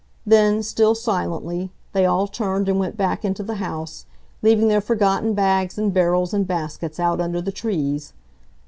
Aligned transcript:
Then, 0.25 0.63
still 0.63 0.95
silently, 0.95 1.69
they 1.93 2.07
all 2.07 2.27
turned 2.27 2.67
and 2.67 2.79
went 2.79 2.97
back 2.97 3.23
into 3.23 3.43
the 3.43 3.57
house, 3.61 4.07
leaving 4.41 4.67
their 4.67 4.81
forgotten 4.81 5.35
bags 5.35 5.77
and 5.77 5.93
barrels 5.93 6.33
and 6.33 6.47
baskets 6.47 6.99
out 6.99 7.21
under 7.21 7.39
the 7.39 7.51
trees. 7.51 8.11